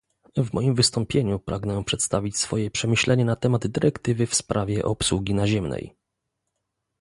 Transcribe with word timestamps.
W 0.37 0.53
moim 0.53 0.75
wystąpieniu 0.75 1.39
pragnę 1.39 1.83
przedstawić 1.83 2.37
swoje 2.37 2.71
przemyślenia 2.71 3.25
na 3.25 3.35
temat 3.35 3.67
dyrektywy 3.67 4.27
w 4.27 4.35
sprawie 4.35 4.85
obsługi 4.85 5.33
naziemnej 5.33 5.95